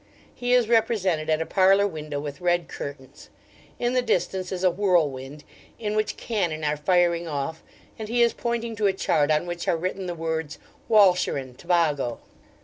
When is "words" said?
10.15-10.57